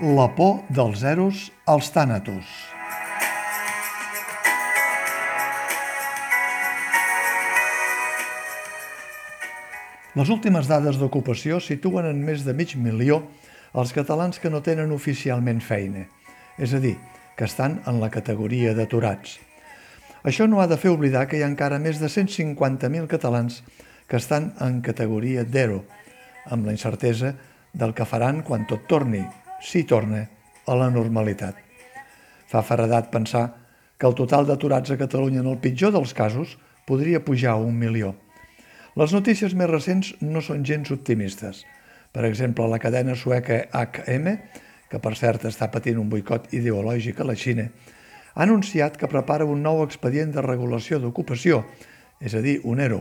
La 0.00 0.26
por 0.34 0.64
dels 0.74 0.98
zeros 0.98 1.52
als 1.70 1.92
tànatos. 1.94 2.42
Les 10.18 10.32
últimes 10.34 10.66
dades 10.66 10.98
d'ocupació 10.98 11.60
situen 11.62 12.08
en 12.10 12.24
més 12.26 12.42
de 12.42 12.56
mig 12.58 12.74
milió 12.74 13.20
els 13.70 13.94
catalans 13.94 14.42
que 14.42 14.50
no 14.50 14.64
tenen 14.66 14.90
oficialment 14.90 15.62
feina, 15.62 16.08
és 16.58 16.74
a 16.74 16.82
dir, 16.82 16.96
que 17.38 17.46
estan 17.46 17.78
en 17.86 18.02
la 18.02 18.10
categoria 18.10 18.74
d'aturats. 18.74 19.38
Això 20.26 20.50
no 20.50 20.58
ha 20.58 20.66
de 20.66 20.80
fer 20.80 20.90
oblidar 20.90 21.28
que 21.30 21.38
hi 21.38 21.46
ha 21.46 21.52
encara 21.52 21.78
més 21.78 22.02
de 22.02 22.10
150.000 22.10 23.06
catalans 23.06 23.62
que 24.10 24.18
estan 24.18 24.56
en 24.58 24.82
categoria 24.82 25.46
d'ERO, 25.46 25.84
amb 26.50 26.66
la 26.66 26.74
incertesa 26.74 27.36
del 27.72 27.94
que 27.94 28.10
faran 28.10 28.42
quan 28.42 28.66
tot 28.66 28.90
torni, 28.90 29.22
si 29.64 29.84
torna, 29.88 30.26
a 30.68 30.76
la 30.76 30.90
normalitat. 30.92 31.56
Fa 32.48 32.62
faradat 32.62 33.10
pensar 33.12 33.46
que 33.98 34.06
el 34.06 34.16
total 34.18 34.46
d'aturats 34.48 34.92
a 34.92 34.98
Catalunya 35.00 35.40
en 35.40 35.48
el 35.48 35.60
pitjor 35.62 35.94
dels 35.94 36.12
casos 36.14 36.58
podria 36.84 37.24
pujar 37.24 37.54
a 37.56 37.62
un 37.62 37.78
milió. 37.78 38.14
Les 38.94 39.12
notícies 39.16 39.56
més 39.56 39.70
recents 39.70 40.12
no 40.20 40.42
són 40.44 40.64
gens 40.68 40.92
optimistes. 40.94 41.64
Per 42.14 42.22
exemple, 42.28 42.68
la 42.70 42.78
cadena 42.78 43.16
sueca 43.18 43.64
HM, 43.72 44.36
que 44.90 45.00
per 45.02 45.14
cert 45.18 45.48
està 45.48 45.70
patint 45.72 45.98
un 45.98 46.12
boicot 46.12 46.52
ideològic 46.54 47.18
a 47.18 47.26
la 47.26 47.34
Xina, 47.34 47.70
ha 48.34 48.42
anunciat 48.44 48.98
que 48.98 49.10
prepara 49.10 49.48
un 49.48 49.62
nou 49.62 49.82
expedient 49.82 50.30
de 50.34 50.44
regulació 50.44 51.00
d'ocupació, 51.02 51.64
és 52.20 52.34
a 52.34 52.42
dir, 52.44 52.60
un 52.62 52.82
ERO, 52.82 53.00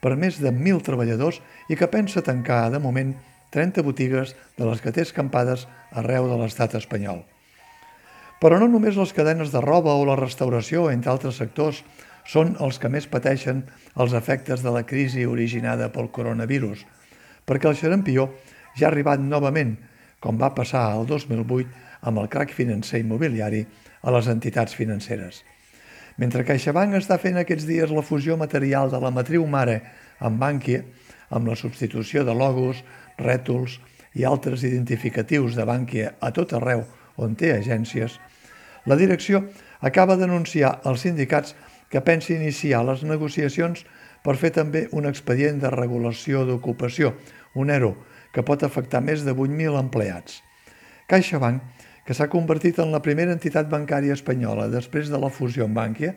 per 0.00 0.16
més 0.16 0.40
de 0.40 0.50
1.000 0.52 0.82
treballadors 0.84 1.40
i 1.68 1.76
que 1.76 1.88
pensa 1.88 2.24
tancar, 2.24 2.66
de 2.72 2.80
moment, 2.80 3.14
30 3.50 3.82
botigues 3.82 4.36
de 4.56 4.68
les 4.68 4.80
que 4.80 4.92
té 4.94 5.02
escampades 5.06 5.66
arreu 5.90 6.28
de 6.30 6.38
l'estat 6.40 6.76
espanyol. 6.78 7.24
Però 8.40 8.56
no 8.60 8.70
només 8.72 8.96
les 8.96 9.12
cadenes 9.12 9.50
de 9.52 9.60
roba 9.60 9.92
o 9.98 10.06
la 10.08 10.16
restauració, 10.16 10.88
entre 10.90 11.12
altres 11.12 11.36
sectors, 11.42 11.82
són 12.24 12.54
els 12.60 12.78
que 12.80 12.88
més 12.88 13.08
pateixen 13.10 13.64
els 14.00 14.14
efectes 14.16 14.62
de 14.64 14.72
la 14.72 14.84
crisi 14.86 15.26
originada 15.26 15.90
pel 15.92 16.10
coronavirus, 16.14 16.86
perquè 17.44 17.68
el 17.68 17.76
xarampió 17.76 18.30
ja 18.78 18.88
ha 18.88 18.90
arribat 18.92 19.20
novament, 19.20 19.76
com 20.20 20.38
va 20.40 20.54
passar 20.54 20.90
el 20.96 21.06
2008 21.08 22.06
amb 22.08 22.20
el 22.22 22.28
crac 22.32 22.52
financer 22.54 23.00
immobiliari 23.02 23.64
a 24.02 24.12
les 24.14 24.28
entitats 24.32 24.76
financeres. 24.76 25.42
Mentre 26.20 26.44
CaixaBank 26.44 26.96
està 26.98 27.16
fent 27.20 27.38
aquests 27.40 27.66
dies 27.68 27.92
la 27.92 28.04
fusió 28.04 28.36
material 28.36 28.90
de 28.92 29.00
la 29.00 29.12
matriu 29.14 29.46
mare 29.48 29.80
amb 30.20 30.40
Bankia, 30.40 30.82
amb 31.30 31.48
la 31.48 31.56
substitució 31.56 32.24
de 32.26 32.34
logos, 32.34 32.82
rètols 33.20 33.78
i 34.18 34.26
altres 34.26 34.64
identificatius 34.66 35.54
de 35.56 35.66
Bankia 35.68 36.14
a 36.20 36.32
tot 36.34 36.52
arreu 36.56 36.84
on 37.20 37.36
té 37.36 37.52
agències, 37.54 38.18
la 38.88 38.96
direcció 38.96 39.44
acaba 39.80 40.16
d'anunciar 40.16 40.80
als 40.84 41.04
sindicats 41.04 41.54
que 41.90 42.00
pensi 42.00 42.34
iniciar 42.34 42.84
les 42.86 43.02
negociacions 43.04 43.84
per 44.24 44.36
fer 44.40 44.52
també 44.56 44.86
un 44.96 45.08
expedient 45.08 45.60
de 45.60 45.70
regulació 45.72 46.44
d'ocupació, 46.48 47.14
un 47.54 47.70
ERO, 47.70 47.94
que 48.32 48.44
pot 48.46 48.62
afectar 48.62 49.02
més 49.02 49.24
de 49.26 49.34
8.000 49.34 49.78
empleats. 49.80 50.40
CaixaBank, 51.10 51.62
que 52.06 52.14
s'ha 52.14 52.30
convertit 52.30 52.78
en 52.78 52.92
la 52.94 53.02
primera 53.02 53.34
entitat 53.34 53.68
bancària 53.70 54.14
espanyola 54.16 54.68
després 54.70 55.10
de 55.10 55.18
la 55.18 55.32
fusió 55.34 55.66
amb 55.66 55.76
Bankia, 55.78 56.14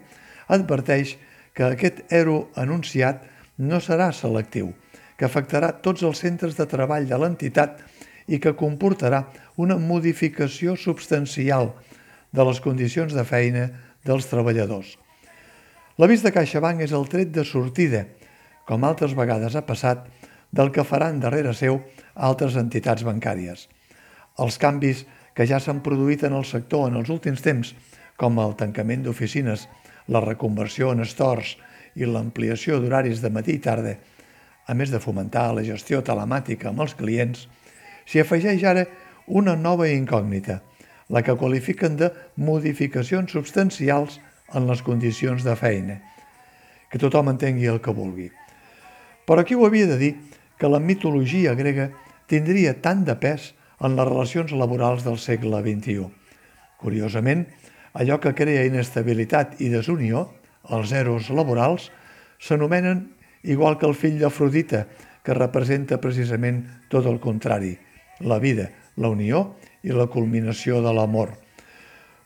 adverteix 0.48 1.18
que 1.54 1.66
aquest 1.68 2.04
ERO 2.14 2.50
anunciat 2.60 3.24
no 3.58 3.80
serà 3.82 4.12
selectiu, 4.14 4.74
que 5.18 5.26
afectarà 5.28 5.72
tots 5.86 6.04
els 6.04 6.22
centres 6.24 6.58
de 6.58 6.68
treball 6.70 7.08
de 7.10 7.20
l'entitat 7.20 7.82
i 8.28 8.40
que 8.40 8.56
comportarà 8.58 9.26
una 9.60 9.78
modificació 9.78 10.76
substancial 10.80 11.74
de 12.34 12.46
les 12.48 12.62
condicions 12.64 13.14
de 13.14 13.24
feina 13.28 13.68
dels 14.06 14.28
treballadors. 14.32 14.98
L'avís 16.02 16.24
de 16.26 16.32
CaixaBank 16.34 16.82
és 16.82 16.94
el 16.98 17.06
tret 17.10 17.30
de 17.34 17.44
sortida, 17.46 18.08
com 18.66 18.84
altres 18.88 19.14
vegades 19.14 19.56
ha 19.56 19.66
passat, 19.68 20.08
del 20.54 20.72
que 20.74 20.86
faran 20.86 21.20
darrere 21.22 21.54
seu 21.58 21.82
altres 22.14 22.56
entitats 22.58 23.04
bancàries. 23.06 23.68
Els 24.42 24.58
canvis 24.62 25.04
que 25.38 25.46
ja 25.50 25.60
s'han 25.60 25.82
produït 25.86 26.24
en 26.26 26.34
el 26.38 26.46
sector 26.46 26.88
en 26.90 26.98
els 27.02 27.10
últims 27.14 27.42
temps, 27.42 27.74
com 28.18 28.40
el 28.42 28.56
tancament 28.58 29.06
d'oficines, 29.06 29.68
la 30.08 30.22
reconversió 30.22 30.92
en 30.94 31.06
stores 31.06 31.56
i 31.98 32.06
l'ampliació 32.10 32.80
d'horaris 32.82 33.22
de 33.22 33.32
matí 33.34 33.58
i 33.58 33.62
tarda, 33.62 33.96
a 34.68 34.74
més 34.74 34.92
de 34.92 35.02
fomentar 35.04 35.52
la 35.56 35.64
gestió 35.66 36.02
telemàtica 36.06 36.70
amb 36.70 36.84
els 36.86 36.96
clients, 37.00 37.48
s'hi 38.06 38.22
afegeix 38.24 38.64
ara 38.68 38.86
una 39.28 39.56
nova 39.56 39.88
incògnita, 39.92 40.62
la 41.10 41.24
que 41.24 41.36
qualifiquen 41.40 41.98
de 42.00 42.12
modificacions 42.36 43.32
substancials 43.32 44.20
en 44.54 44.68
les 44.70 44.84
condicions 44.84 45.44
de 45.44 45.56
feina. 45.60 46.00
Que 46.90 47.02
tothom 47.02 47.32
entengui 47.32 47.68
el 47.72 47.82
que 47.84 47.94
vulgui. 47.96 48.30
Però 49.28 49.44
qui 49.48 49.56
ho 49.56 49.66
havia 49.66 49.88
de 49.90 49.98
dir 50.00 50.14
que 50.60 50.70
la 50.70 50.80
mitologia 50.80 51.56
grega 51.56 51.90
tindria 52.30 52.76
tant 52.82 53.04
de 53.08 53.16
pes 53.20 53.52
en 53.84 53.98
les 53.98 54.08
relacions 54.08 54.54
laborals 54.56 55.04
del 55.08 55.20
segle 55.20 55.64
XXI? 55.64 56.08
Curiosament, 56.80 57.48
allò 57.94 58.20
que 58.20 58.36
crea 58.36 58.66
inestabilitat 58.68 59.60
i 59.64 59.70
desunió, 59.72 60.28
els 60.72 60.92
eros 60.96 61.30
laborals, 61.30 61.90
s'anomenen 62.40 63.08
igual 63.44 63.78
que 63.78 63.88
el 63.88 63.96
fill 63.96 64.20
d'Afrodita, 64.20 64.88
que 65.24 65.36
representa 65.36 66.02
precisament 66.04 66.64
tot 66.92 67.08
el 67.08 67.20
contrari, 67.24 67.78
la 68.20 68.40
vida, 68.40 68.70
la 68.98 69.10
unió 69.12 69.54
i 69.84 69.96
la 69.96 70.08
culminació 70.12 70.82
de 70.84 70.92
l'amor. 70.96 71.36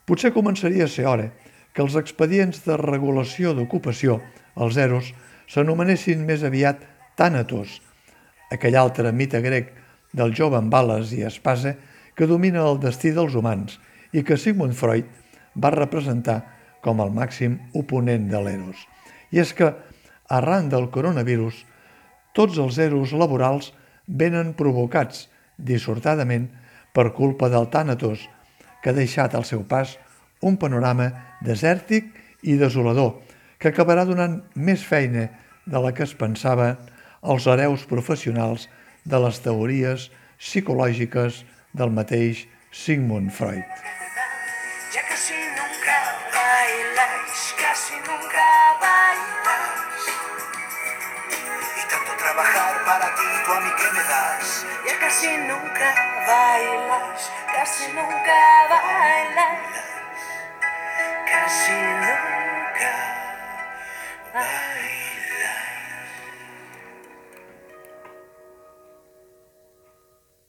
Potser 0.08 0.32
començaria 0.34 0.86
a 0.86 0.92
ser 0.92 1.06
hora 1.10 1.32
que 1.74 1.84
els 1.84 1.98
expedients 2.00 2.64
de 2.66 2.78
regulació 2.80 3.54
d'ocupació, 3.54 4.22
els 4.58 4.78
EROs, 4.82 5.12
s'anomenessin 5.48 6.24
més 6.26 6.44
aviat 6.48 6.82
tànatos, 7.20 7.82
aquell 8.52 8.78
altre 8.80 9.12
mite 9.12 9.42
grec 9.44 9.74
del 10.14 10.34
jove 10.34 10.58
amb 10.58 10.72
bales 10.72 11.14
i 11.14 11.24
espasa 11.28 11.76
que 12.18 12.28
domina 12.28 12.64
el 12.66 12.80
destí 12.82 13.12
dels 13.14 13.36
humans 13.38 13.78
i 14.14 14.24
que 14.26 14.40
Sigmund 14.40 14.74
Freud 14.74 15.06
va 15.54 15.74
representar 15.74 16.40
com 16.82 17.02
el 17.04 17.12
màxim 17.14 17.58
oponent 17.76 18.30
de 18.32 18.42
l'Eros. 18.42 18.80
I 19.34 19.44
és 19.44 19.54
que, 19.54 19.74
arran 20.30 20.70
del 20.70 20.90
coronavirus, 20.94 21.64
tots 22.34 22.58
els 22.62 22.78
eros 22.78 23.14
laborals 23.18 23.72
venen 24.08 24.54
provocats 24.58 25.28
dissortadament 25.58 26.50
per 26.94 27.14
culpa 27.18 27.50
del 27.50 27.70
tànatos, 27.74 28.28
que 28.82 28.92
ha 28.92 28.98
deixat 28.98 29.36
al 29.36 29.46
seu 29.46 29.64
pas 29.68 29.98
un 30.42 30.58
panorama 30.62 31.10
desèrtic 31.42 32.12
i 32.44 32.58
desolador 32.60 33.18
que 33.58 33.72
acabarà 33.72 34.06
donant 34.06 34.42
més 34.54 34.86
feina 34.86 35.28
de 35.66 35.82
la 35.82 35.94
que 35.94 36.06
es 36.06 36.14
pensava 36.18 36.76
els 37.22 37.48
hereus 37.50 37.86
professionals 37.90 38.68
de 39.04 39.22
les 39.26 39.42
teories 39.44 40.10
psicològiques 40.38 41.44
del 41.74 41.94
mateix 41.94 42.46
Sigmund 42.72 43.34
Freud. 43.34 43.97
Nunca 45.57 45.97
bailas, 46.34 47.56
casi 47.59 47.95
nunca 47.95 48.78
bailas. 48.79 50.03
Y 51.78 51.90
tanto 51.90 52.12
trabajar 52.18 52.85
para 52.85 53.16
ti, 53.16 53.23
tú 53.44 53.53
a 53.53 53.59
mí 53.62 53.72
que 53.75 53.92
me 53.92 54.04
das. 54.04 54.65
Ya 54.86 55.00
casi 55.00 55.38
nunca 55.38 55.95
bailas, 56.27 57.31
casi 57.56 57.88
nunca 57.92 58.68
bailas. 58.69 59.57
casi 61.25 61.71
nunca. 61.71 62.37